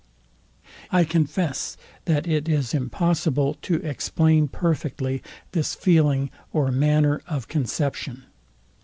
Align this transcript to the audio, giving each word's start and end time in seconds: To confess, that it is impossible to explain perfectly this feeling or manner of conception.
To 0.91 1.05
confess, 1.05 1.77
that 2.05 2.25
it 2.25 2.49
is 2.49 2.73
impossible 2.73 3.53
to 3.61 3.75
explain 3.87 4.47
perfectly 4.47 5.21
this 5.51 5.75
feeling 5.75 6.31
or 6.51 6.71
manner 6.71 7.21
of 7.27 7.47
conception. 7.47 8.23